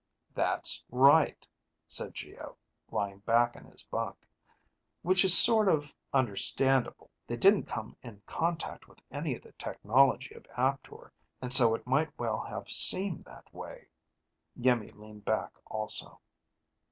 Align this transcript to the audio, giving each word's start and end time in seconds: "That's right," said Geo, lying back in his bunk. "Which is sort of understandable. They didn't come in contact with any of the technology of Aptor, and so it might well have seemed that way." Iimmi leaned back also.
"That's 0.33 0.83
right," 0.89 1.47
said 1.85 2.15
Geo, 2.15 2.57
lying 2.89 3.19
back 3.19 3.55
in 3.55 3.65
his 3.65 3.83
bunk. 3.83 4.17
"Which 5.03 5.23
is 5.23 5.37
sort 5.37 5.67
of 5.69 5.93
understandable. 6.11 7.11
They 7.27 7.37
didn't 7.37 7.65
come 7.67 7.95
in 8.01 8.23
contact 8.25 8.87
with 8.87 8.97
any 9.11 9.35
of 9.35 9.43
the 9.43 9.51
technology 9.51 10.33
of 10.33 10.47
Aptor, 10.57 11.13
and 11.39 11.53
so 11.53 11.75
it 11.75 11.85
might 11.85 12.17
well 12.17 12.39
have 12.43 12.67
seemed 12.67 13.25
that 13.25 13.53
way." 13.53 13.89
Iimmi 14.59 14.91
leaned 14.95 15.23
back 15.23 15.53
also. 15.67 16.19